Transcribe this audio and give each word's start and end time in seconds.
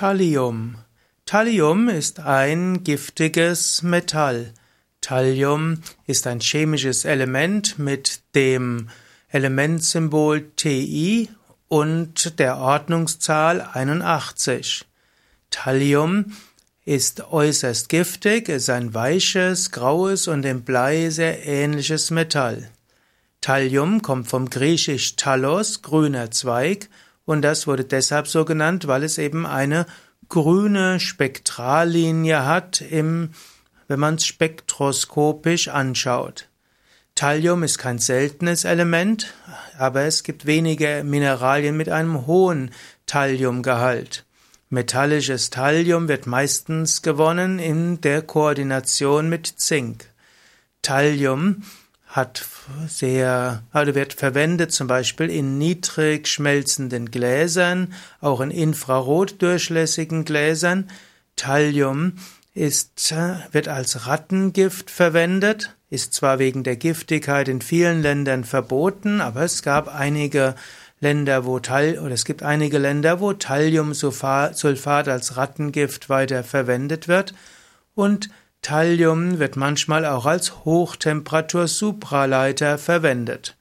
Thallium. 0.00 0.76
Thallium 1.26 1.90
ist 1.90 2.20
ein 2.20 2.84
giftiges 2.84 3.82
Metall. 3.82 4.54
Thallium 5.02 5.82
ist 6.06 6.26
ein 6.26 6.40
chemisches 6.40 7.04
Element 7.04 7.78
mit 7.78 8.22
dem 8.34 8.88
Elementsymbol 9.28 10.52
Ti 10.56 11.28
und 11.68 12.38
der 12.38 12.56
Ordnungszahl 12.56 13.60
81. 13.60 14.86
Thallium 15.50 16.32
ist 16.86 17.30
äußerst 17.30 17.90
giftig, 17.90 18.48
ist 18.48 18.70
ein 18.70 18.94
weiches, 18.94 19.70
graues 19.70 20.28
und 20.28 20.40
dem 20.40 20.62
Blei 20.62 21.10
sehr 21.10 21.44
ähnliches 21.46 22.10
Metall. 22.10 22.70
Thallium 23.42 24.00
kommt 24.00 24.28
vom 24.28 24.48
griechisch 24.48 25.16
Talos, 25.16 25.82
grüner 25.82 26.30
Zweig, 26.30 26.88
und 27.24 27.42
das 27.42 27.66
wurde 27.66 27.84
deshalb 27.84 28.28
so 28.28 28.44
genannt, 28.44 28.86
weil 28.86 29.02
es 29.02 29.18
eben 29.18 29.46
eine 29.46 29.86
grüne 30.28 31.00
Spektrallinie 31.00 32.44
hat, 32.44 32.80
im, 32.80 33.30
wenn 33.88 34.00
man 34.00 34.14
es 34.14 34.26
spektroskopisch 34.26 35.68
anschaut. 35.68 36.48
Thallium 37.14 37.62
ist 37.62 37.78
kein 37.78 37.98
seltenes 37.98 38.64
Element, 38.64 39.34
aber 39.76 40.02
es 40.02 40.22
gibt 40.22 40.46
wenige 40.46 41.02
Mineralien 41.04 41.76
mit 41.76 41.90
einem 41.90 42.26
hohen 42.26 42.70
Thalliumgehalt. 43.06 44.24
Metallisches 44.70 45.50
Thallium 45.50 46.08
wird 46.08 46.26
meistens 46.26 47.02
gewonnen 47.02 47.58
in 47.58 48.00
der 48.00 48.22
Koordination 48.22 49.28
mit 49.28 49.46
Zink. 49.46 50.06
Thallium 50.80 51.64
hat 52.10 52.44
sehr, 52.88 53.62
also 53.70 53.94
wird 53.94 54.14
verwendet 54.14 54.72
zum 54.72 54.88
Beispiel 54.88 55.30
in 55.30 55.58
niedrig 55.58 56.26
schmelzenden 56.26 57.12
Gläsern, 57.12 57.94
auch 58.20 58.40
in 58.40 58.50
infrarot 58.50 59.40
durchlässigen 59.40 60.24
Gläsern. 60.24 60.90
Thallium 61.36 62.14
ist, 62.52 63.14
wird 63.52 63.68
als 63.68 64.08
Rattengift 64.08 64.90
verwendet, 64.90 65.76
ist 65.88 66.12
zwar 66.12 66.40
wegen 66.40 66.64
der 66.64 66.76
Giftigkeit 66.76 67.48
in 67.48 67.60
vielen 67.60 68.02
Ländern 68.02 68.42
verboten, 68.42 69.20
aber 69.20 69.42
es 69.42 69.62
gab 69.62 69.94
einige 69.94 70.56
Länder, 70.98 71.44
wo 71.46 71.60
Thal 71.60 71.98
oder 71.98 72.12
es 72.12 72.24
gibt 72.24 72.42
einige 72.42 72.78
Länder, 72.78 73.20
wo 73.20 73.32
Thalliumsulfat 73.32 75.08
als 75.08 75.36
Rattengift 75.36 76.08
weiter 76.08 76.42
verwendet 76.42 77.06
wird 77.06 77.34
und 77.94 78.30
Thallium 78.62 79.38
wird 79.38 79.56
manchmal 79.56 80.04
auch 80.04 80.26
als 80.26 80.64
Hochtemperatur-Supraleiter 80.64 82.76
verwendet. 82.76 83.56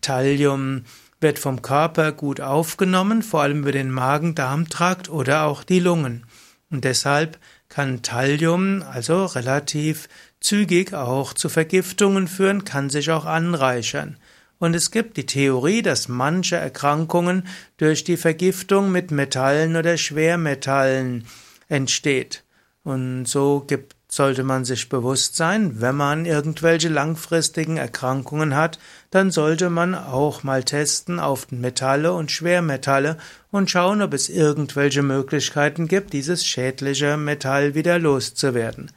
Thallium 0.00 0.84
wird 1.20 1.38
vom 1.38 1.62
Körper 1.62 2.12
gut 2.12 2.40
aufgenommen, 2.40 3.22
vor 3.22 3.42
allem 3.42 3.60
über 3.60 3.72
den 3.72 3.90
Magen-Darm-Trakt 3.90 5.08
oder 5.08 5.44
auch 5.44 5.64
die 5.64 5.80
Lungen. 5.80 6.26
Und 6.70 6.84
deshalb 6.84 7.38
kann 7.68 8.02
Thallium 8.02 8.82
also 8.82 9.26
relativ 9.26 10.08
zügig 10.40 10.92
auch 10.92 11.32
zu 11.32 11.48
Vergiftungen 11.48 12.28
führen, 12.28 12.64
kann 12.64 12.90
sich 12.90 13.10
auch 13.10 13.24
anreichern. 13.24 14.18
Und 14.58 14.74
es 14.74 14.90
gibt 14.90 15.16
die 15.16 15.26
Theorie, 15.26 15.82
dass 15.82 16.08
manche 16.08 16.56
Erkrankungen 16.56 17.46
durch 17.76 18.04
die 18.04 18.16
Vergiftung 18.16 18.90
mit 18.90 19.10
Metallen 19.10 19.76
oder 19.76 19.96
Schwermetallen 19.96 21.26
entsteht. 21.68 22.42
Und 22.82 23.26
so 23.26 23.64
gibt 23.66 23.95
sollte 24.16 24.42
man 24.42 24.64
sich 24.64 24.88
bewusst 24.88 25.36
sein, 25.36 25.80
wenn 25.80 25.94
man 25.94 26.26
irgendwelche 26.26 26.88
langfristigen 26.88 27.76
Erkrankungen 27.76 28.56
hat, 28.56 28.78
dann 29.10 29.30
sollte 29.30 29.70
man 29.70 29.94
auch 29.94 30.42
mal 30.42 30.64
testen 30.64 31.20
auf 31.20 31.52
Metalle 31.52 32.12
und 32.12 32.32
Schwermetalle 32.32 33.18
und 33.50 33.70
schauen, 33.70 34.02
ob 34.02 34.14
es 34.14 34.28
irgendwelche 34.28 35.02
Möglichkeiten 35.02 35.86
gibt, 35.86 36.12
dieses 36.12 36.44
schädliche 36.44 37.16
Metall 37.16 37.74
wieder 37.74 37.98
loszuwerden. 37.98 38.90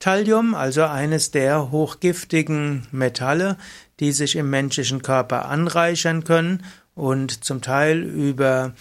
Thallium, 0.00 0.54
also 0.56 0.82
eines 0.82 1.30
der 1.30 1.70
hochgiftigen 1.70 2.88
Metalle, 2.90 3.56
die 4.00 4.10
sich 4.10 4.34
im 4.34 4.50
menschlichen 4.50 5.02
Körper 5.02 5.44
anreichern 5.44 6.24
können 6.24 6.64
und 6.96 7.44
zum 7.44 7.60
Teil 7.60 8.02
über 8.02 8.72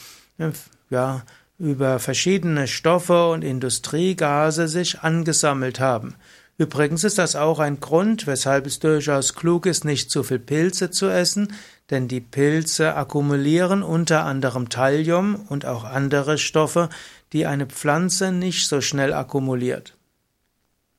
ja, 0.90 1.22
über 1.62 2.00
verschiedene 2.00 2.68
Stoffe 2.68 3.30
und 3.30 3.44
Industriegase 3.44 4.68
sich 4.68 5.02
angesammelt 5.02 5.80
haben. 5.80 6.16
Übrigens 6.58 7.04
ist 7.04 7.18
das 7.18 7.36
auch 7.36 7.60
ein 7.60 7.80
Grund, 7.80 8.28
weshalb 8.28 8.66
es 8.66 8.80
durchaus 8.80 9.36
klug 9.36 9.66
ist, 9.66 9.86
nicht 9.86 10.12
zu 10.12 10.24
viel 10.24 10.40
Pilze 10.40 10.90
zu 10.90 11.08
essen, 11.08 11.54
denn 11.92 12.08
die 12.08 12.20
Pilze 12.20 12.96
akkumulieren 12.96 13.84
unter 13.84 14.26
anderem 14.26 14.70
Thallium 14.70 15.36
und 15.50 15.66
auch 15.66 15.84
andere 15.84 16.38
Stoffe, 16.38 16.90
die 17.32 17.46
eine 17.46 17.68
Pflanze 17.68 18.32
nicht 18.32 18.68
so 18.68 18.82
schnell 18.82 19.14
akkumuliert. 19.14 19.96